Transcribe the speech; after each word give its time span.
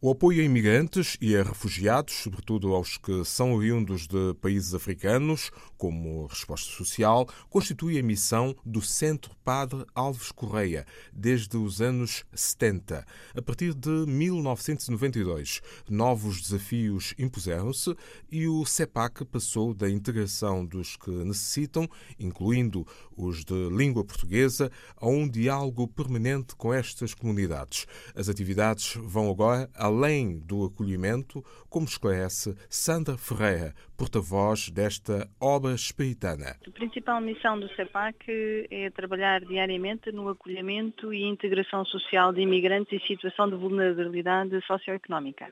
O 0.00 0.12
apoio 0.12 0.40
a 0.40 0.44
imigrantes 0.44 1.16
e 1.20 1.36
a 1.36 1.42
refugiados, 1.42 2.14
sobretudo 2.14 2.72
aos 2.72 2.96
que 2.96 3.24
são 3.24 3.52
oriundos 3.52 4.06
de 4.06 4.32
países 4.40 4.72
africanos, 4.72 5.50
como 5.76 6.26
resposta 6.26 6.70
social, 6.70 7.28
constitui 7.50 7.98
a 7.98 8.02
missão 8.02 8.54
do 8.64 8.80
Centro 8.80 9.32
Padre 9.44 9.84
Alves 9.96 10.30
Correia 10.30 10.86
desde 11.12 11.56
os 11.56 11.80
anos 11.80 12.24
70. 12.32 13.04
A 13.34 13.42
partir 13.42 13.74
de 13.74 13.90
1992, 14.06 15.60
novos 15.90 16.42
desafios 16.42 17.12
impuseram-se 17.18 17.92
e 18.30 18.46
o 18.46 18.64
CEPAC 18.64 19.24
passou 19.24 19.74
da 19.74 19.90
integração 19.90 20.64
dos 20.64 20.96
que 20.96 21.10
necessitam, 21.10 21.88
incluindo 22.20 22.86
os 23.16 23.44
de 23.44 23.68
língua 23.70 24.04
portuguesa, 24.04 24.70
a 24.96 25.08
um 25.08 25.28
diálogo 25.28 25.88
permanente 25.88 26.54
com 26.54 26.72
estas 26.72 27.14
comunidades. 27.14 27.84
As 28.14 28.28
atividades 28.28 28.94
vão 28.94 29.28
agora 29.28 29.68
além 29.88 30.38
do 30.40 30.64
acolhimento, 30.64 31.42
como 31.68 31.86
esclarece 31.86 32.54
Sandra 32.68 33.16
Ferreira, 33.16 33.74
porta-voz 33.96 34.70
desta 34.70 35.28
obra 35.40 35.72
espeitana. 35.72 36.56
A 36.66 36.70
principal 36.70 37.20
missão 37.20 37.58
do 37.58 37.68
CEPAC 37.74 38.68
é 38.70 38.90
trabalhar 38.90 39.40
diariamente 39.40 40.12
no 40.12 40.28
acolhimento 40.28 41.12
e 41.12 41.24
integração 41.24 41.84
social 41.84 42.32
de 42.32 42.42
imigrantes 42.42 42.92
em 42.92 43.06
situação 43.06 43.48
de 43.48 43.56
vulnerabilidade 43.56 44.60
socioeconómica. 44.66 45.50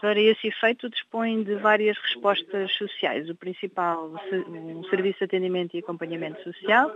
Para 0.00 0.20
esse 0.20 0.46
efeito, 0.46 0.88
dispõe 0.88 1.42
de 1.42 1.56
várias 1.56 1.98
respostas 1.98 2.72
sociais. 2.74 3.28
O 3.28 3.34
principal, 3.34 4.12
um 4.48 4.84
serviço 4.84 5.18
de 5.18 5.24
atendimento 5.24 5.74
e 5.74 5.80
acompanhamento 5.80 6.40
social, 6.44 6.92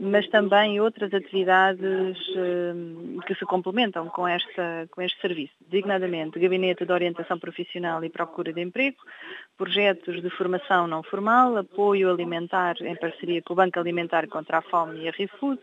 mas 0.00 0.26
também 0.28 0.80
outras 0.80 1.12
atividades 1.12 2.16
hum, 2.34 3.18
que 3.26 3.34
se 3.34 3.44
complementam 3.44 4.08
com, 4.08 4.26
esta, 4.26 4.88
com 4.90 5.02
este 5.02 5.20
serviço, 5.20 5.52
designadamente 5.68 6.38
gabinete 6.38 6.86
de 6.86 6.92
orientação 6.92 7.38
profissional 7.38 8.02
e 8.02 8.08
procura 8.08 8.52
de 8.52 8.62
emprego, 8.62 8.96
projetos 9.58 10.22
de 10.22 10.30
formação 10.30 10.86
não 10.86 11.02
formal, 11.02 11.58
apoio 11.58 12.10
alimentar 12.10 12.76
em 12.80 12.96
parceria 12.96 13.42
com 13.42 13.52
o 13.52 13.56
Banco 13.56 13.78
Alimentar 13.78 14.26
contra 14.28 14.58
a 14.58 14.62
Fome 14.62 15.02
e 15.02 15.08
a 15.08 15.12
ReFood, 15.12 15.60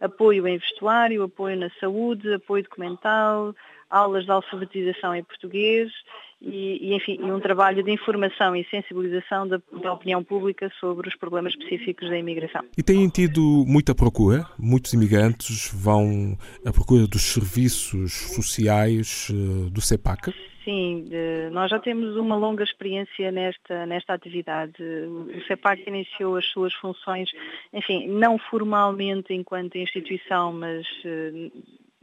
apoio 0.00 0.46
em 0.46 0.58
vestuário, 0.58 1.24
apoio 1.24 1.56
na 1.56 1.70
saúde, 1.80 2.34
apoio 2.34 2.62
documental, 2.62 3.54
aulas 3.90 4.24
de 4.24 4.30
alfabetização 4.30 5.14
em 5.14 5.24
português 5.24 5.92
e, 6.40 6.90
e, 6.90 6.94
enfim, 6.94 7.18
um 7.22 7.40
trabalho 7.40 7.82
de 7.82 7.90
informação 7.90 8.54
e 8.54 8.64
sensibilização 8.70 9.48
da, 9.48 9.60
da, 9.82 9.92
opinião 9.92 10.22
pública 10.22 10.70
sobre 10.78 11.08
os 11.08 11.16
problemas 11.16 11.54
específicos 11.54 12.08
da 12.08 12.18
imigração. 12.18 12.62
E 12.76 12.82
têm 12.82 13.08
tido 13.08 13.40
muita 13.66 13.94
procura? 13.94 14.44
Muitos 14.58 14.92
imigrantes 14.92 15.72
vão 15.72 16.36
à 16.64 16.72
procura 16.72 17.06
dos 17.06 17.22
serviços 17.22 18.12
sociais 18.34 19.28
uh, 19.30 19.70
do 19.70 19.80
CEPAC? 19.80 20.32
Sim, 20.66 21.08
nós 21.52 21.70
já 21.70 21.78
temos 21.78 22.16
uma 22.16 22.34
longa 22.34 22.64
experiência 22.64 23.30
nesta, 23.30 23.86
nesta 23.86 24.14
atividade. 24.14 24.82
O 24.82 25.40
CEPAC 25.46 25.84
iniciou 25.86 26.34
as 26.34 26.44
suas 26.46 26.74
funções, 26.74 27.30
enfim, 27.72 28.08
não 28.08 28.36
formalmente 28.36 29.32
enquanto 29.32 29.78
instituição, 29.78 30.52
mas 30.52 30.84
eh, 31.04 31.52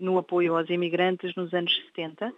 no 0.03 0.17
apoio 0.17 0.55
aos 0.57 0.69
imigrantes 0.69 1.33
nos 1.35 1.53
anos 1.53 1.75
70 1.87 2.33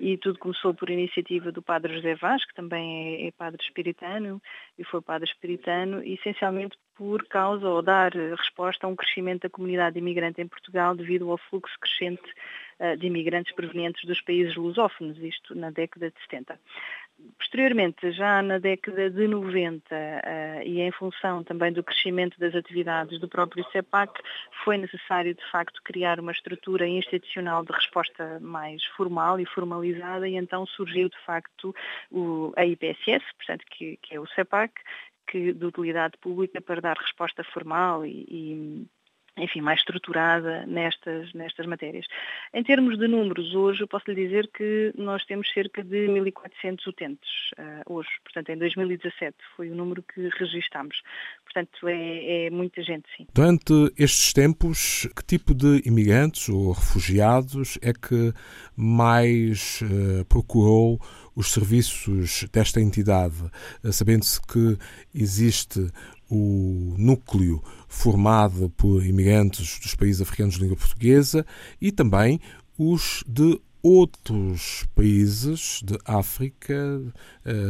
e 0.00 0.18
tudo 0.18 0.38
começou 0.38 0.74
por 0.74 0.90
iniciativa 0.90 1.52
do 1.52 1.62
padre 1.62 1.94
José 1.94 2.14
Vaz, 2.16 2.44
que 2.44 2.54
também 2.54 3.24
é, 3.24 3.28
é 3.28 3.30
padre 3.30 3.62
espiritano 3.62 4.42
e 4.78 4.84
foi 4.84 5.00
padre 5.00 5.28
espiritano, 5.28 6.02
essencialmente 6.02 6.76
por 6.96 7.26
causa 7.26 7.68
ou 7.68 7.82
dar 7.82 8.12
resposta 8.12 8.86
a 8.86 8.90
um 8.90 8.96
crescimento 8.96 9.42
da 9.42 9.50
comunidade 9.50 9.98
imigrante 9.98 10.40
em 10.40 10.48
Portugal 10.48 10.94
devido 10.94 11.30
ao 11.30 11.38
fluxo 11.38 11.74
crescente 11.80 12.22
uh, 12.80 12.96
de 12.96 13.06
imigrantes 13.06 13.54
provenientes 13.54 14.04
dos 14.04 14.20
países 14.20 14.54
lusófonos, 14.54 15.18
isto 15.18 15.54
na 15.54 15.70
década 15.70 16.10
de 16.10 16.20
70. 16.22 16.58
Posteriormente, 17.38 18.10
já 18.12 18.42
na 18.42 18.58
década 18.58 19.08
de 19.08 19.28
90 19.28 19.94
uh, 19.94 19.94
eh, 19.94 20.62
e 20.66 20.80
em 20.80 20.90
função 20.90 21.44
também 21.44 21.72
do 21.72 21.82
crescimento 21.82 22.38
das 22.40 22.54
atividades 22.54 23.20
do 23.20 23.28
próprio 23.28 23.64
CEPAC, 23.70 24.20
foi 24.64 24.76
necessário 24.76 25.34
de 25.34 25.50
facto 25.50 25.80
criar 25.84 26.18
uma 26.18 26.32
estrutura 26.32 26.86
institucional 26.86 27.64
de 27.64 27.72
resposta 27.72 28.40
mais 28.40 28.84
formal 28.96 29.38
e 29.38 29.46
formalizada 29.46 30.28
e 30.28 30.34
então 30.34 30.66
surgiu 30.66 31.08
de 31.08 31.18
facto 31.24 31.74
a 32.56 32.66
IPSS, 32.66 33.24
portanto 33.36 33.64
que, 33.70 33.96
que 34.02 34.16
é 34.16 34.20
o 34.20 34.26
CEPAC, 34.28 34.74
que, 35.26 35.52
de 35.52 35.64
utilidade 35.64 36.18
pública 36.18 36.60
para 36.60 36.80
dar 36.80 36.96
resposta 36.96 37.44
formal 37.44 38.04
e, 38.04 38.26
e 38.28 38.86
enfim, 39.36 39.60
mais 39.60 39.80
estruturada 39.80 40.64
nestas, 40.66 41.32
nestas 41.32 41.66
matérias. 41.66 42.06
Em 42.52 42.62
termos 42.62 42.98
de 42.98 43.08
números, 43.08 43.54
hoje 43.54 43.82
eu 43.82 43.88
posso 43.88 44.10
lhe 44.10 44.26
dizer 44.26 44.48
que 44.48 44.92
nós 44.96 45.24
temos 45.24 45.50
cerca 45.52 45.82
de 45.82 46.06
1.400 46.06 46.86
utentes 46.86 47.30
uh, 47.58 47.92
hoje. 47.92 48.08
Portanto, 48.22 48.50
em 48.50 48.58
2017 48.58 49.36
foi 49.56 49.70
o 49.70 49.74
número 49.74 50.02
que 50.02 50.28
registámos. 50.38 51.02
Portanto, 51.44 51.88
é, 51.88 52.46
é, 52.46 52.50
muita 52.50 52.82
gente, 52.82 53.06
sim. 53.16 53.26
Durante 53.34 53.72
estes 53.98 54.32
tempos, 54.32 55.08
que 55.16 55.24
tipo 55.24 55.52
de 55.52 55.82
imigrantes 55.84 56.48
ou 56.48 56.72
refugiados 56.72 57.76
é 57.82 57.92
que 57.92 58.32
mais 58.76 59.80
uh, 59.82 60.24
procurou 60.26 61.00
os 61.34 61.52
serviços 61.52 62.44
desta 62.52 62.80
entidade, 62.80 63.42
uh, 63.82 63.92
sabendo-se 63.92 64.40
que 64.42 64.78
existe 65.12 65.90
o 66.30 66.94
núcleo 66.98 67.62
formado 67.88 68.70
por 68.70 69.04
imigrantes 69.04 69.78
dos 69.78 69.94
países 69.94 70.22
africanos 70.22 70.54
de 70.54 70.62
língua 70.62 70.76
portuguesa 70.76 71.46
e 71.80 71.92
também 71.92 72.40
os 72.78 73.22
de 73.26 73.60
outros 73.82 74.86
países 74.94 75.82
de 75.84 75.98
África, 76.06 76.74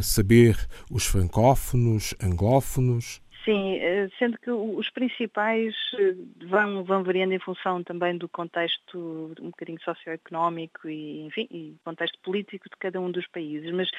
saber 0.01 0.57
os 0.89 1.05
francófonos, 1.05 2.15
anglófonos. 2.23 3.21
Sim, 3.45 3.77
eh, 3.77 4.09
sendo 4.19 4.39
que 4.39 4.51
os 4.51 4.89
principais 4.89 5.75
eh, 5.99 6.15
vão, 6.47 6.83
vão 6.83 7.05
variando 7.05 7.35
em 7.35 7.39
função 7.39 7.83
também 7.83 8.17
do 8.17 8.27
contexto 8.27 9.35
um 9.39 9.51
bocadinho 9.51 9.79
socioeconómico 9.83 10.89
e, 10.89 11.21
enfim, 11.27 11.47
e 11.51 11.77
contexto 11.85 12.19
político 12.21 12.71
de 12.71 12.77
cada 12.79 12.99
um 12.99 13.11
dos 13.11 13.27
países, 13.27 13.71
mas 13.71 13.91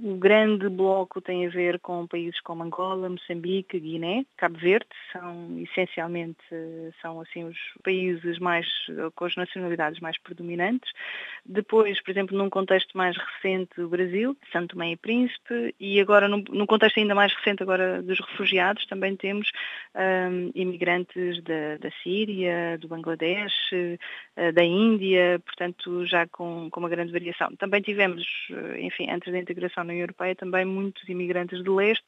o 0.00 0.16
grande 0.16 0.68
bloco 0.68 1.20
tem 1.20 1.46
a 1.46 1.50
ver 1.50 1.80
com 1.80 2.06
países 2.06 2.40
como 2.40 2.62
Angola, 2.62 3.08
Moçambique, 3.08 3.80
Guiné, 3.80 4.24
Cabo 4.36 4.58
Verde, 4.58 4.86
são 5.12 5.58
essencialmente 5.60 6.38
são 7.00 7.20
assim 7.20 7.44
os 7.44 7.56
países 7.82 8.38
mais 8.38 8.66
com 9.14 9.24
as 9.24 9.34
nacionalidades 9.36 10.00
mais 10.00 10.18
predominantes. 10.18 10.90
Depois, 11.44 12.00
por 12.02 12.10
exemplo, 12.10 12.36
num 12.36 12.50
contexto 12.50 12.96
mais 12.96 13.16
recente, 13.16 13.80
o 13.80 13.88
Brasil, 13.88 14.36
Santo 14.52 14.74
Tomé 14.74 14.92
e 14.92 14.96
Príncipe, 14.96 15.74
e 15.80 16.00
agora 16.00 16.28
num, 16.28 16.44
num 16.50 16.66
contexto 16.66 16.98
ainda 16.98 17.14
mais 17.14 17.32
recente 17.34 17.62
agora 17.62 18.02
dos 18.02 18.20
refugiados, 18.20 18.86
também 18.86 19.16
temos 19.16 19.50
um, 19.94 20.50
imigrantes 20.54 21.42
da, 21.42 21.78
da, 21.78 21.90
Síria, 22.02 22.76
do 22.78 22.88
Bangladesh, 22.88 23.72
uh, 23.72 24.52
da 24.52 24.62
Índia, 24.62 25.40
portanto 25.44 26.06
já 26.06 26.26
com, 26.26 26.68
com 26.70 26.80
uma 26.80 26.88
grande 26.88 27.12
variação. 27.12 27.48
Também 27.56 27.80
tivemos, 27.80 28.24
enfim, 28.78 29.10
antes 29.10 29.32
da 29.32 29.38
integração 29.38 29.77
na 29.84 29.92
União 29.92 30.04
Europeia 30.04 30.34
também 30.34 30.64
muitos 30.64 31.08
imigrantes 31.08 31.62
do 31.62 31.74
leste, 31.74 32.04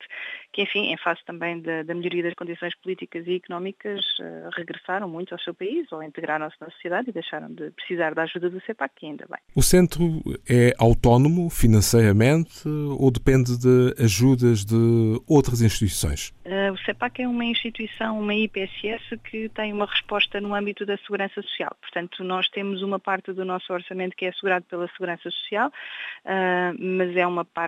que 0.52 0.62
enfim, 0.62 0.92
em 0.92 0.96
face 0.96 1.24
também 1.24 1.60
da, 1.60 1.82
da 1.82 1.94
melhoria 1.94 2.22
das 2.22 2.34
condições 2.34 2.74
políticas 2.76 3.26
e 3.26 3.36
económicas, 3.36 4.00
uh, 4.18 4.50
regressaram 4.56 5.08
muito 5.08 5.32
ao 5.32 5.40
seu 5.40 5.54
país 5.54 5.90
ou 5.92 6.02
integraram-se 6.02 6.56
na 6.60 6.70
sociedade 6.70 7.10
e 7.10 7.12
deixaram 7.12 7.52
de 7.52 7.70
precisar 7.70 8.14
da 8.14 8.22
ajuda 8.22 8.50
do 8.50 8.60
CEPAC, 8.62 8.94
que 8.96 9.06
ainda 9.06 9.26
bem. 9.28 9.38
O 9.54 9.62
centro 9.62 10.22
é 10.48 10.72
autónomo 10.78 11.48
financeiramente 11.50 12.68
ou 12.98 13.10
depende 13.10 13.58
de 13.58 13.94
ajudas 14.02 14.64
de 14.64 15.20
outras 15.28 15.62
instituições? 15.62 16.32
Uh, 16.44 16.72
o 16.72 16.78
CEPAC 16.78 17.22
é 17.22 17.28
uma 17.28 17.44
instituição, 17.44 18.18
uma 18.18 18.34
IPSS, 18.34 19.16
que 19.24 19.48
tem 19.50 19.72
uma 19.72 19.86
resposta 19.86 20.40
no 20.40 20.54
âmbito 20.54 20.84
da 20.84 20.96
segurança 20.98 21.40
social. 21.42 21.76
Portanto, 21.80 22.24
nós 22.24 22.48
temos 22.48 22.82
uma 22.82 22.98
parte 22.98 23.32
do 23.32 23.44
nosso 23.44 23.72
orçamento 23.72 24.16
que 24.16 24.24
é 24.24 24.28
assegurado 24.30 24.64
pela 24.66 24.88
segurança 24.88 25.30
social, 25.30 25.68
uh, 25.68 26.76
mas 26.78 27.16
é 27.16 27.26
uma 27.26 27.44
parte 27.44 27.59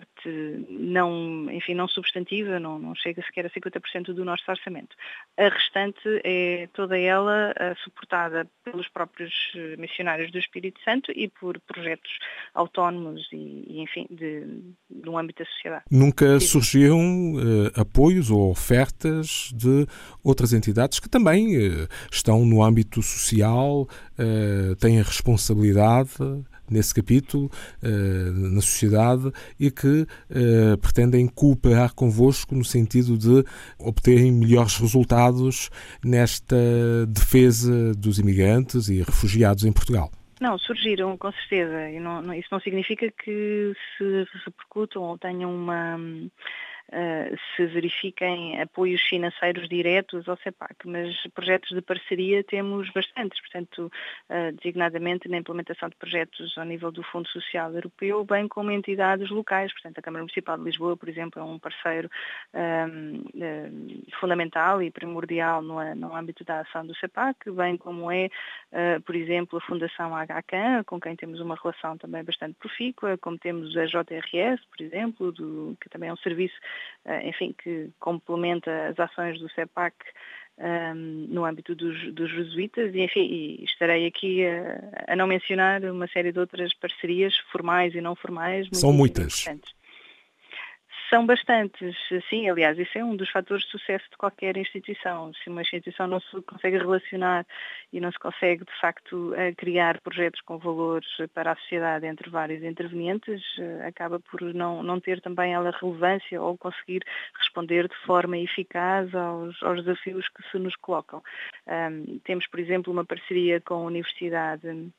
não, 0.69 1.51
enfim, 1.51 1.75
não 1.75 1.89
substantiva, 1.89 2.59
não, 2.59 2.79
não 2.79 2.95
chega 2.95 3.23
sequer 3.23 3.47
a 3.47 3.51
50% 3.51 4.13
do 4.13 4.25
nosso 4.25 4.45
orçamento. 4.49 4.97
A 5.39 5.49
restante 5.49 6.01
é 6.25 6.69
toda 6.73 6.99
ela 6.99 7.53
uh, 7.53 7.79
suportada 7.83 8.49
pelos 8.65 8.89
próprios 8.89 9.33
missionários 9.79 10.31
do 10.31 10.39
Espírito 10.39 10.81
Santo 10.85 11.13
e 11.15 11.29
por 11.29 11.59
projetos 11.61 12.11
autónomos 12.55 13.29
e, 13.33 13.65
e 13.67 13.81
enfim, 13.81 14.07
de, 14.11 14.47
no 14.91 15.19
âmbito 15.19 15.43
da 15.43 15.51
sociedade. 15.51 15.85
Nunca 15.91 16.39
surgiram 16.41 17.35
apoios 17.77 18.31
ou 18.31 18.51
ofertas 18.51 19.51
de 19.55 19.87
outras 20.23 20.53
entidades 20.53 21.01
que 21.01 21.09
também 21.09 21.57
eh, 21.57 21.89
estão 22.11 22.45
no 22.45 22.63
âmbito 22.63 23.03
social, 23.03 23.89
eh, 24.19 24.75
têm 24.79 25.01
a 25.01 25.03
responsabilidade 25.03 26.11
nesse 26.71 26.95
capítulo 26.95 27.51
na 27.83 28.61
sociedade 28.61 29.31
e 29.59 29.71
que 29.71 30.07
pretendem 30.81 31.27
cooperar 31.27 31.95
convosco 31.95 32.55
no 32.55 32.65
sentido 32.65 33.17
de 33.19 33.45
obterem 33.79 34.33
melhores 34.33 34.77
resultados 34.77 35.71
nesta 36.05 36.57
defesa 37.09 37.95
dos 37.95 38.19
imigrantes 38.19 38.89
e 38.89 39.03
refugiados 39.03 39.65
em 39.65 39.73
Portugal. 39.73 40.11
Não, 40.41 40.59
surgiram, 40.59 41.17
com 41.17 41.31
certeza. 41.31 41.91
Isso 42.37 42.49
não 42.51 42.59
significa 42.61 43.09
que 43.11 43.73
se 43.97 44.27
repercutam 44.45 45.03
ou 45.03 45.17
tenham 45.17 45.55
uma 45.55 45.97
uh, 46.89 47.37
se 47.57 47.67
verifiquem 47.67 48.61
apoios 48.61 49.01
financeiros 49.03 49.69
diretos 49.69 50.29
ao 50.29 50.37
CEPAC, 50.39 50.75
mas 50.87 51.17
projetos 51.35 51.71
de 51.71 51.81
parceria 51.83 52.43
temos 52.45 52.91
bastantes, 52.91 53.41
portanto, 53.41 53.91
uh, 54.31 54.53
designadamente 54.57 55.29
na 55.29 55.39
implementação 55.39 55.89
de 55.89 55.97
projetos 55.97 56.57
ao 56.57 56.65
nível 56.65 56.91
do 56.91 57.03
Fundo 57.03 57.29
Social 57.29 57.73
Europeu, 57.73 58.25
bem 58.25 58.49
como 58.49 58.71
entidades 58.71 59.31
locais, 59.31 59.73
portanto, 59.73 59.99
a 59.99 60.03
Câmara 60.03 60.23
Municipal 60.23 60.57
de 60.59 60.65
Lisboa, 60.65 60.97
por 60.97 61.09
exemplo, 61.09 61.41
é 61.41 61.45
um 61.45 61.59
parceiro 61.59 62.11
uh, 62.55 64.13
fundamental 64.21 64.83
e 64.83 64.91
primordial 64.91 65.63
no, 65.63 65.95
no, 65.95 66.15
âmbito 66.15 66.45
da 66.45 66.61
ação 66.61 66.87
do 66.87 66.95
CEPAC, 66.97 67.51
bem 67.51 67.77
como 67.77 68.11
é, 68.11 68.29
por 69.05 69.15
exemplo, 69.15 69.59
a 69.59 69.63
Fundação 69.63 70.13
HCAN, 70.15 70.85
com 70.85 71.01
quem 71.01 71.17
temos 71.17 71.41
uma 71.41 71.57
relação 71.57 71.97
também 71.97 72.23
bastante 72.23 72.55
profícua, 72.59 73.19
como 73.19 73.39
temos 73.39 73.77
a 73.77 73.87
JRS, 73.87 74.61
por 74.67 74.83
exemplo, 74.83 75.33
do, 75.33 75.77
que 75.81 75.89
também 75.89 76.09
é 76.09 76.13
um 76.13 76.17
serviço 76.17 76.55
eh, 76.55 76.72
enfim, 77.25 77.55
que 77.63 77.91
complementa 77.99 78.89
as 78.89 78.99
ações 78.99 79.39
do 79.41 79.51
CEPAC 79.51 79.97
um, 80.59 80.65
ehm, 80.65 81.27
no 81.29 81.45
âmbito 81.45 81.75
dos, 81.75 82.13
dos 82.13 82.31
jesuítas 82.31 82.95
e, 82.95 83.01
enfim, 83.01 83.23
e 83.23 83.65
estarei 83.65 84.07
aqui 84.07 84.45
a, 84.47 85.13
a, 85.13 85.17
não 85.17 85.27
mencionar 85.27 85.83
uma 85.85 86.07
série 86.09 86.33
de 86.33 86.39
outras 86.39 86.73
parcerias 86.75 87.37
formais 87.51 87.95
e 87.95 88.01
não 88.01 88.15
formais. 88.15 88.69
São 88.73 88.93
muitas. 88.93 89.41
Importantes. 89.41 89.82
São 91.13 91.27
bastantes, 91.27 91.95
sim, 92.31 92.49
aliás, 92.49 92.79
isso 92.79 92.97
é 92.97 93.05
um 93.05 93.15
dos 93.15 93.29
fatores 93.29 93.65
de 93.65 93.71
sucesso 93.73 94.09
de 94.11 94.17
qualquer 94.17 94.57
instituição. 94.57 95.31
Se 95.35 95.51
uma 95.51 95.61
instituição 95.61 96.07
não 96.07 96.19
se 96.21 96.41
consegue 96.41 96.79
relacionar 96.79 97.47
e 97.93 98.01
não 98.01 98.11
se 98.11 98.19
consegue, 98.19 98.65
de 98.65 98.81
facto, 98.81 99.35
eh, 99.35 99.53
criar 99.53 100.01
projetos 100.01 100.41
com 100.41 100.57
valores 100.57 101.07
para 101.35 101.53
a 101.53 101.57
sociedade 101.57 102.07
entre 102.07 102.31
vários 102.31 102.63
intervenientes, 102.63 103.43
eh, 103.59 103.87
acaba 103.87 104.21
por 104.21 104.41
não, 104.55 104.83
não 104.83 104.99
ter 105.01 105.21
também 105.21 105.53
ela 105.53 105.71
relevância 105.79 106.41
ou 106.41 106.57
conseguir 106.57 107.05
responder 107.39 107.89
de 107.89 107.97
forma 108.07 108.39
eficaz 108.39 109.15
aos, 109.15 109.63
aos 109.63 109.85
desafios 109.85 110.27
que 110.31 110.43
se 110.51 110.59
nos 110.59 110.75
colocam. 110.77 111.23
Um, 111.67 112.21
temos, 112.21 112.47
por 112.47 112.59
exemplo, 112.59 112.91
uma 112.91 113.05
parceria 113.05 113.61
com 113.61 113.75
a 113.75 113.85
Universidade 113.85 114.91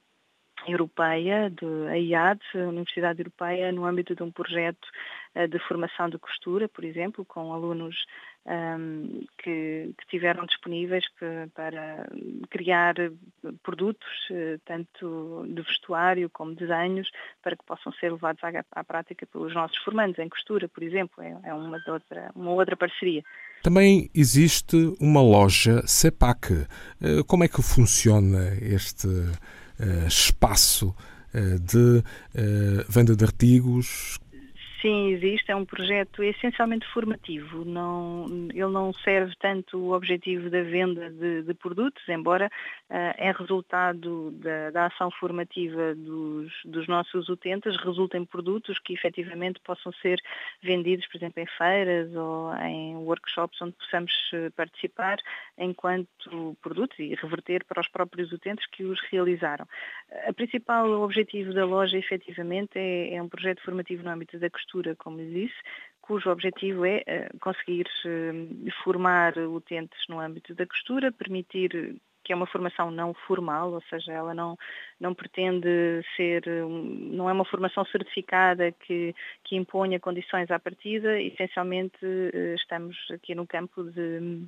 Europeia, 0.67 1.49
de, 1.49 1.65
a 1.89 1.97
IAD, 1.97 2.41
a 2.55 2.67
Universidade 2.69 3.21
Europeia, 3.21 3.71
no 3.71 3.85
âmbito 3.85 4.15
de 4.15 4.23
um 4.23 4.31
projeto 4.31 4.87
uh, 5.35 5.47
de 5.47 5.59
formação 5.59 6.09
de 6.09 6.17
costura, 6.17 6.67
por 6.67 6.83
exemplo, 6.83 7.25
com 7.25 7.53
alunos 7.53 7.95
um, 8.45 8.51
ehm, 8.51 9.25
que, 9.37 9.93
que, 9.97 10.07
tiveram 10.09 10.45
disponíveis 10.45 11.05
que, 11.19 11.49
para 11.55 12.07
criar 12.49 12.95
produtos, 13.63 14.07
uh, 14.31 14.59
tanto 14.65 15.45
de 15.47 15.61
vestuário 15.61 16.29
como 16.29 16.55
desenhos, 16.55 17.09
para 17.41 17.55
que 17.55 17.63
possam 17.65 17.91
ser 17.93 18.11
levados 18.11 18.43
à, 18.43 18.51
à 18.71 18.83
prática 18.83 19.25
pelos 19.25 19.53
nossos 19.53 19.77
formandos 19.77 20.19
em 20.19 20.29
costura, 20.29 20.67
por 20.67 20.83
exemplo, 20.83 21.23
é, 21.23 21.37
é 21.43 21.53
uma, 21.53 21.81
outra, 21.87 22.31
uma 22.35 22.51
outra 22.51 22.75
parceria. 22.75 23.23
Também 23.63 24.09
existe 24.13 24.75
uma 24.99 25.21
loja 25.21 25.87
CEPAC. 25.87 26.51
Uh, 26.51 27.23
como 27.25 27.45
é 27.45 27.47
que 27.47 27.61
funciona 27.61 28.55
este 28.61 29.07
espaço 30.07 30.87
uh, 31.33 31.59
de 31.59 31.97
uh, 31.99 32.85
venda 32.89 33.15
de 33.15 33.23
artigos 33.23 34.19
Sim, 34.83 35.13
existe. 35.13 35.49
É 35.49 35.55
um 35.55 35.63
projeto 35.63 36.21
essencialmente 36.21 36.85
formativo. 36.87 37.63
Não, 37.63 38.25
ele 38.53 38.67
não 38.67 38.91
serve 38.91 39.33
tanto 39.39 39.77
o 39.77 39.93
objetivo 39.93 40.49
da 40.49 40.61
venda 40.61 41.09
de, 41.09 41.41
de 41.43 41.53
produtos, 41.53 42.03
embora 42.09 42.47
uh, 42.89 43.13
é 43.17 43.31
resultado 43.31 44.31
da, 44.31 44.71
da 44.71 44.87
ação 44.87 45.09
formativa 45.09 45.95
dos, 45.95 46.51
dos, 46.65 46.85
nossos 46.89 47.29
utentes, 47.29 47.77
resultem 47.77 48.25
produtos 48.25 48.77
que 48.77 48.93
efetivamente 48.93 49.57
possam 49.63 49.93
ser 50.01 50.19
vendidos, 50.61 51.07
por 51.07 51.15
exemplo, 51.15 51.41
em 51.41 51.47
feiras 51.57 52.13
ou 52.13 52.53
em 52.55 52.97
workshops 52.97 53.61
onde 53.61 53.75
possamos 53.77 54.11
eh, 54.33 54.49
participar 54.49 55.17
enquanto 55.57 56.57
produtos 56.61 56.99
e 56.99 57.15
reverter 57.15 57.63
para 57.63 57.79
os 57.79 57.87
próprios 57.87 58.33
utentes 58.33 58.65
que 58.67 58.83
os 58.83 58.99
realizaram. 59.09 59.65
A 60.27 60.33
principal 60.33 60.89
objetivo 61.03 61.53
da 61.53 61.65
loja, 61.65 61.97
efetivamente, 61.97 62.71
é, 62.75 63.15
é 63.15 63.21
um 63.21 63.29
projeto 63.29 63.61
formativo 63.63 64.03
no 64.03 64.09
âmbito 64.09 64.37
da 64.37 64.49
costura 64.49 64.72
como 64.97 65.17
lhe 65.17 65.45
disse, 65.45 65.59
cujo 66.01 66.29
objetivo 66.29 66.85
é 66.85 67.03
eh, 67.05 67.29
conseguir 67.39 67.87
eh, 68.05 68.69
formar 68.83 69.37
utentes 69.37 69.99
no 70.09 70.19
âmbito 70.19 70.53
da 70.53 70.65
costura, 70.65 71.11
permitir 71.11 71.99
que 72.23 72.31
é 72.31 72.35
uma 72.35 72.47
formação 72.47 72.89
não 72.89 73.13
formal, 73.13 73.73
ou 73.73 73.81
seja, 73.89 74.11
ela 74.13 74.33
não, 74.33 74.57
não 74.99 75.13
pretende 75.13 75.67
ser, 76.15 76.43
não 76.47 77.29
é 77.29 77.33
uma 77.33 77.45
formação 77.45 77.85
certificada 77.85 78.71
que, 78.71 79.13
que 79.43 79.55
imponha 79.55 79.99
condições 79.99 80.49
à 80.49 80.57
partida, 80.57 81.21
essencialmente 81.21 81.97
eh, 82.01 82.55
estamos 82.55 82.95
aqui 83.11 83.35
no 83.35 83.45
campo 83.45 83.83
de 83.83 84.47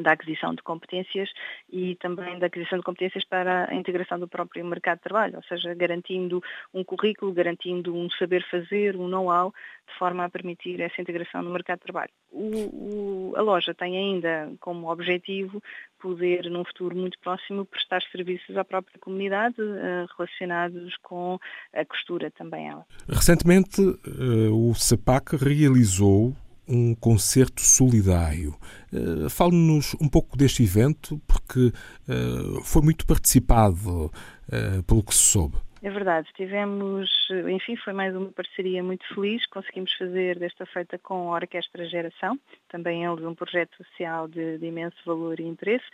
da 0.00 0.12
aquisição 0.12 0.54
de 0.54 0.62
competências 0.62 1.30
e 1.70 1.96
também 1.96 2.38
da 2.38 2.46
aquisição 2.46 2.78
de 2.78 2.84
competências 2.84 3.24
para 3.24 3.70
a 3.70 3.74
integração 3.74 4.18
do 4.18 4.28
próprio 4.28 4.64
mercado 4.64 4.98
de 4.98 5.04
trabalho, 5.04 5.36
ou 5.36 5.42
seja, 5.44 5.74
garantindo 5.74 6.42
um 6.72 6.84
currículo, 6.84 7.32
garantindo 7.32 7.94
um 7.94 8.08
saber 8.10 8.44
fazer, 8.50 8.96
um 8.96 9.08
know-how, 9.08 9.52
de 9.88 9.98
forma 9.98 10.24
a 10.24 10.30
permitir 10.30 10.80
essa 10.80 11.00
integração 11.00 11.42
no 11.42 11.50
mercado 11.50 11.78
de 11.78 11.84
trabalho. 11.84 12.10
O, 12.30 13.30
o, 13.30 13.34
a 13.36 13.40
loja 13.40 13.74
tem 13.74 13.96
ainda 13.96 14.52
como 14.60 14.90
objetivo 14.90 15.62
poder, 15.98 16.50
num 16.50 16.64
futuro 16.64 16.94
muito 16.96 17.18
próximo, 17.20 17.64
prestar 17.64 18.02
serviços 18.12 18.56
à 18.56 18.64
própria 18.64 18.98
comunidade 19.00 19.60
uh, 19.60 20.06
relacionados 20.16 20.96
com 21.02 21.38
a 21.72 21.84
costura 21.84 22.30
também 22.30 22.68
ela. 22.68 22.84
Recentemente, 23.08 23.80
uh, 23.80 24.70
o 24.70 24.74
CEPAC 24.74 25.36
realizou 25.36 26.34
um 26.68 26.94
concerto 26.94 27.60
solidário. 27.60 28.54
Uh, 28.92 29.28
Fale-nos 29.30 29.94
um 30.00 30.08
pouco 30.08 30.36
deste 30.36 30.62
evento, 30.62 31.20
porque 31.26 31.72
uh, 32.08 32.62
foi 32.62 32.82
muito 32.82 33.06
participado, 33.06 34.06
uh, 34.06 34.82
pelo 34.86 35.02
que 35.02 35.14
se 35.14 35.22
soube. 35.22 35.56
É 35.82 35.90
verdade, 35.90 36.26
tivemos, 36.34 37.08
enfim, 37.54 37.76
foi 37.76 37.92
mais 37.92 38.16
uma 38.16 38.32
parceria 38.32 38.82
muito 38.82 39.06
feliz, 39.14 39.46
conseguimos 39.46 39.92
fazer 39.96 40.36
desta 40.36 40.66
feita 40.66 40.98
com 40.98 41.32
a 41.32 41.36
Orquestra 41.36 41.84
Geração, 41.86 42.36
também 42.68 43.04
eles 43.04 43.24
um 43.24 43.34
projeto 43.34 43.76
social 43.76 44.26
de, 44.26 44.58
de 44.58 44.66
imenso 44.66 44.96
valor 45.04 45.38
e 45.38 45.44
interesse, 45.44 45.84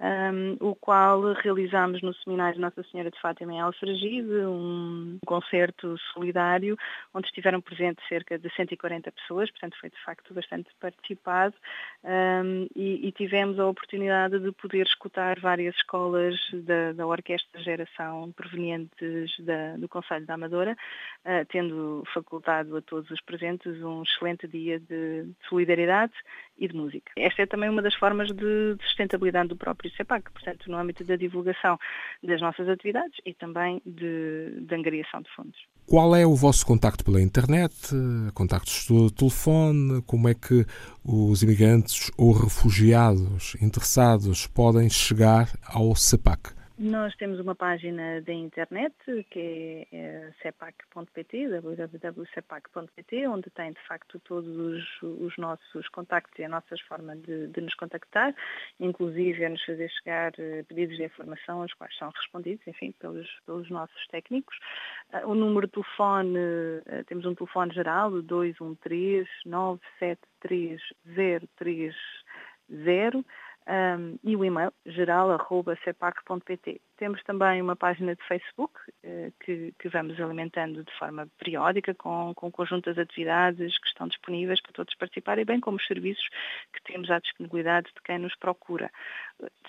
um, 0.00 0.56
o 0.60 0.74
qual 0.74 1.32
realizámos 1.34 2.02
no 2.02 2.12
seminário 2.14 2.60
Nossa 2.60 2.82
Senhora 2.84 3.10
de 3.10 3.20
Fátima 3.20 3.52
em 3.52 3.60
Alfragide, 3.60 4.44
um 4.46 5.18
concerto 5.24 5.96
solidário, 6.12 6.76
onde 7.12 7.26
estiveram 7.28 7.60
presentes 7.60 8.06
cerca 8.08 8.38
de 8.38 8.52
140 8.54 9.12
pessoas, 9.12 9.50
portanto 9.50 9.76
foi 9.80 9.90
de 9.90 10.04
facto 10.04 10.34
bastante 10.34 10.68
participado, 10.80 11.54
um, 12.02 12.66
e, 12.74 13.06
e, 13.08 13.12
tivemos 13.12 13.58
a 13.58 13.66
oportunidade 13.66 14.38
de 14.38 14.52
poder 14.52 14.86
escutar 14.86 15.38
várias 15.38 15.74
escolas 15.76 16.36
da, 16.52 16.92
da 16.92 17.06
Orquestra 17.06 17.60
Geração 17.62 18.32
provenientes 18.32 19.38
da, 19.40 19.76
do 19.76 19.88
Conselho 19.88 20.26
da 20.26 20.34
Amadora, 20.34 20.76
uh, 21.24 21.46
tendo 21.48 22.02
facultado 22.12 22.76
a 22.76 22.82
todos 22.82 23.10
os 23.10 23.20
presentes 23.20 23.82
um 23.82 24.02
excelente 24.02 24.48
dia 24.48 24.80
de 24.80 25.28
solidariedade 25.48 26.12
e 26.58 26.68
de 26.68 26.74
música. 26.74 27.12
Esta 27.16 27.42
é 27.42 27.46
também 27.46 27.68
uma 27.68 27.82
das 27.82 27.94
formas 27.94 28.28
de 28.28 28.76
sustentabilidade 28.82 29.48
do 29.48 29.56
próprio 29.56 29.90
CEPAC, 29.96 30.30
portanto, 30.32 30.70
no 30.70 30.76
âmbito 30.76 31.04
da 31.04 31.16
divulgação 31.16 31.78
das 32.22 32.40
nossas 32.40 32.68
atividades 32.68 33.18
e 33.24 33.34
também 33.34 33.82
de, 33.84 34.60
de 34.60 34.74
angariação 34.74 35.20
de 35.20 35.30
fundos. 35.34 35.58
Qual 35.86 36.14
é 36.16 36.26
o 36.26 36.34
vosso 36.34 36.64
contacto 36.64 37.04
pela 37.04 37.20
internet, 37.20 37.74
contactos 38.32 38.86
do 38.86 39.10
telefone, 39.10 40.02
como 40.06 40.28
é 40.28 40.34
que 40.34 40.64
os 41.04 41.42
imigrantes 41.42 42.10
ou 42.16 42.32
refugiados 42.32 43.54
interessados 43.60 44.46
podem 44.46 44.88
chegar 44.88 45.48
ao 45.66 45.94
CEPAC? 45.94 46.63
Nós 46.76 47.14
temos 47.14 47.38
uma 47.38 47.54
página 47.54 48.20
da 48.22 48.32
internet 48.32 48.96
que 49.30 49.86
é, 49.92 50.32
cepac.pt, 50.42 51.48
www.cepac.pt, 51.48 53.28
onde 53.28 53.48
tem 53.50 53.70
de 53.70 53.80
facto 53.86 54.18
todos 54.18 54.56
os, 54.56 55.02
os, 55.02 55.36
nossos 55.38 55.88
contactos 55.90 56.36
e 56.36 56.42
a 56.42 56.48
nossa 56.48 56.74
forma 56.88 57.14
de, 57.14 57.46
de, 57.46 57.60
nos 57.60 57.74
contactar, 57.74 58.34
inclusive 58.80 59.44
a 59.44 59.50
nos 59.50 59.64
fazer 59.64 59.88
chegar 59.88 60.32
eh, 60.36 60.64
pedidos 60.64 60.96
de 60.96 61.04
informação, 61.04 61.60
os 61.60 61.72
quais 61.74 61.96
são 61.96 62.10
respondidos, 62.10 62.66
enfim, 62.66 62.92
pelos, 62.98 63.28
pelos 63.46 63.70
nossos 63.70 64.06
técnicos. 64.08 64.58
Uh, 65.12 65.28
o 65.28 65.34
número 65.36 65.68
de 65.68 65.74
telefone, 65.74 66.36
uh, 66.36 67.04
temos 67.06 67.24
um 67.24 67.36
telefone 67.36 67.72
geral, 67.72 68.10
213 68.20 69.28
973 69.46 70.80
030 72.66 73.24
um, 73.68 74.18
e 74.22 74.36
o 74.36 74.44
e-mail 74.44 74.72
geral.cepac.pt. 74.86 76.80
Temos 76.96 77.22
também 77.24 77.60
uma 77.60 77.74
página 77.74 78.14
de 78.14 78.22
Facebook 78.28 78.72
eh, 79.02 79.32
que, 79.40 79.74
que, 79.80 79.88
vamos 79.88 80.20
alimentando 80.20 80.84
de 80.84 80.92
forma 80.96 81.26
periódica 81.38 81.92
com, 81.92 82.32
com 82.34 82.52
conjunto 82.52 82.84
das 82.86 82.98
atividades 82.98 83.76
que 83.78 83.88
estão 83.88 84.06
disponíveis 84.06 84.60
para 84.62 84.72
todos 84.72 84.94
participarem, 84.94 85.44
bem 85.44 85.58
como 85.58 85.76
os 85.76 85.86
serviços 85.86 86.24
que 86.72 86.82
temos 86.84 87.10
à 87.10 87.18
disponibilidade 87.18 87.88
de 87.88 88.00
quem 88.04 88.18
nos 88.18 88.36
procura. 88.36 88.90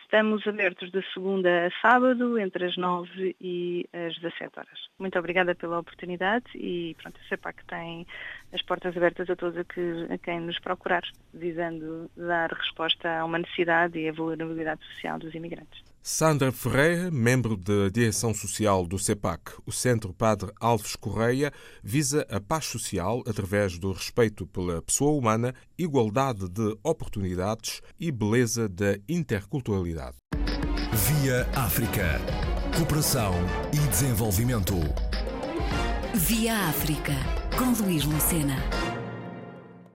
Estamos 0.01 0.45
abertos 0.45 0.91
de 0.91 1.01
segunda 1.13 1.65
a 1.65 1.71
sábado, 1.81 2.37
entre 2.37 2.65
as 2.65 2.77
9 2.77 3.35
e 3.41 3.89
as 3.91 4.15
17 4.19 4.59
horas. 4.59 4.87
Muito 4.99 5.17
obrigada 5.17 5.55
pela 5.55 5.79
oportunidade 5.79 6.45
e 6.53 6.95
pronto, 7.01 7.19
a 7.19 7.27
CEPAC 7.27 7.65
tem 7.65 8.05
as 8.53 8.61
portas 8.61 8.95
abertas 8.95 9.27
a 9.31 9.35
todos 9.35 9.57
a, 9.57 9.63
que, 9.63 10.07
a 10.11 10.17
quem 10.19 10.41
nos 10.41 10.59
procurar, 10.59 11.01
visando 11.33 12.07
dar 12.15 12.51
resposta 12.51 13.19
a 13.19 13.25
uma 13.25 13.39
necessidade 13.39 13.97
e 13.97 14.07
a 14.07 14.13
vulnerabilidade 14.13 14.85
social 14.93 15.17
dos 15.17 15.33
imigrantes. 15.33 15.94
Sandra 16.07 16.51
Ferreira, 16.51 17.09
membro 17.09 17.57
da 17.57 17.89
direção 17.91 18.31
social 18.31 18.85
do 18.85 18.99
CEPAC, 18.99 19.53
o 19.65 19.71
Centro 19.71 20.13
Padre 20.13 20.51
Alves 20.59 20.95
Correia, 20.95 21.51
visa 21.83 22.23
a 22.29 22.39
paz 22.39 22.65
social 22.65 23.23
através 23.27 23.79
do 23.79 23.91
respeito 23.91 24.45
pela 24.45 24.83
pessoa 24.83 25.17
humana, 25.17 25.55
igualdade 25.75 26.47
de 26.47 26.77
oportunidades 26.83 27.81
e 27.99 28.11
beleza 28.11 28.69
da 28.69 28.99
interculturalidade. 29.09 30.17
Via 30.93 31.49
África. 31.55 32.21
Cooperação 32.77 33.33
e 33.73 33.79
desenvolvimento. 33.89 34.75
Via 36.13 36.69
África, 36.69 37.13
com 37.57 37.83
Luís 37.83 38.05
Lucena. 38.05 38.94